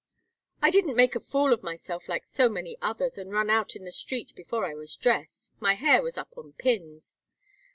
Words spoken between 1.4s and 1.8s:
of